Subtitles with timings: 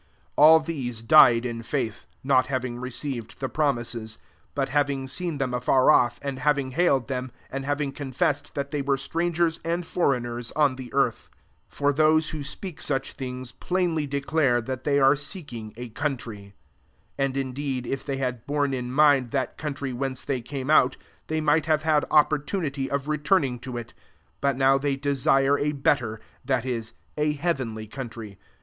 [0.35, 4.17] 13 All these died in faith, not having received the pro mises,
[4.55, 8.81] but having seen them afar off, and having hailed rileiRi and having confessed that they
[8.81, 11.29] were strangers and foreigners on the earth.
[11.69, 15.89] 14 For those who speak such things, phdnlf de clare that they are se^uBg a
[15.89, 16.39] country.
[17.17, 20.97] 15 And indeed if they had borne in mind that country whence they came out,
[21.27, 23.95] they might have had opportunity of returning to it: 16
[24.41, 28.39] but now they desire a better, that is, a hea venly country.